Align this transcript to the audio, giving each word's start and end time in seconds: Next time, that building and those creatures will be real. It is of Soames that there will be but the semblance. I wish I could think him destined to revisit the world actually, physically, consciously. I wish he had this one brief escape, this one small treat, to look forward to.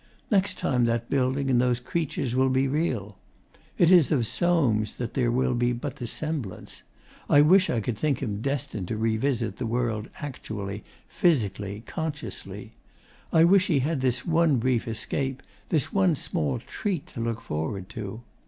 Next 0.31 0.57
time, 0.57 0.85
that 0.85 1.11
building 1.11 1.47
and 1.51 1.61
those 1.61 1.79
creatures 1.79 2.33
will 2.33 2.49
be 2.49 2.67
real. 2.67 3.19
It 3.77 3.91
is 3.91 4.11
of 4.11 4.25
Soames 4.25 4.93
that 4.93 5.13
there 5.13 5.31
will 5.31 5.53
be 5.53 5.73
but 5.73 5.97
the 5.97 6.07
semblance. 6.07 6.81
I 7.29 7.41
wish 7.41 7.69
I 7.69 7.81
could 7.81 7.99
think 7.99 8.17
him 8.19 8.41
destined 8.41 8.87
to 8.87 8.97
revisit 8.97 9.57
the 9.57 9.67
world 9.67 10.09
actually, 10.19 10.83
physically, 11.07 11.83
consciously. 11.85 12.71
I 13.31 13.43
wish 13.43 13.67
he 13.67 13.77
had 13.81 14.01
this 14.01 14.25
one 14.25 14.55
brief 14.57 14.87
escape, 14.87 15.43
this 15.69 15.93
one 15.93 16.15
small 16.15 16.57
treat, 16.57 17.05
to 17.09 17.19
look 17.21 17.39
forward 17.39 17.87
to. 17.89 18.23